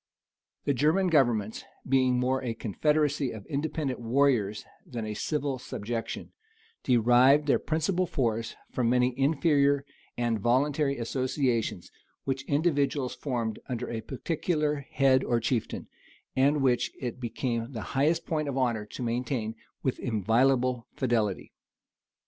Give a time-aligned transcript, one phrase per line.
[0.65, 6.31] The German governments, being more a confederacy of independent warriors than a civil subjection,
[6.81, 9.85] derived their principal force from many inferior
[10.17, 11.91] and voluntary associations
[12.23, 15.87] which individuals formed under a particular head or chieftain,
[16.35, 21.53] and which it became the highest point of honor to maintain with inviolable fidelity.